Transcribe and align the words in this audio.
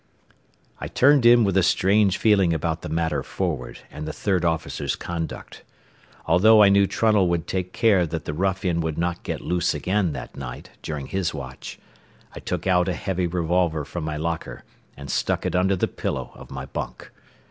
I 0.79 0.87
turned 0.87 1.27
in 1.27 1.43
with 1.43 1.55
a 1.55 1.61
strange 1.61 2.17
feeling 2.17 2.55
about 2.55 2.81
the 2.81 2.89
matter 2.89 3.21
forward 3.21 3.81
and 3.91 4.07
the 4.07 4.11
third 4.11 4.43
officer's 4.43 4.95
conduct. 4.95 5.61
Although 6.25 6.63
I 6.63 6.69
knew 6.69 6.87
Trunnell 6.87 7.27
would 7.27 7.45
take 7.45 7.71
care 7.71 8.07
that 8.07 8.25
the 8.25 8.33
ruffian 8.33 8.81
would 8.81 8.97
not 8.97 9.21
get 9.21 9.41
loose 9.41 9.75
again 9.75 10.13
that 10.13 10.35
night 10.35 10.71
during 10.81 11.05
his 11.05 11.35
watch, 11.35 11.77
I 12.33 12.39
took 12.39 12.65
out 12.65 12.89
a 12.89 12.93
heavy 12.93 13.27
revolver 13.27 13.85
from 13.85 14.03
my 14.03 14.17
locker 14.17 14.63
and 14.97 15.07
stuck 15.07 15.45
it 15.45 15.55
under 15.55 15.75
the 15.75 15.87
pillow 15.87 16.31
of 16.33 16.49
my 16.49 16.65
bunk. 16.65 17.11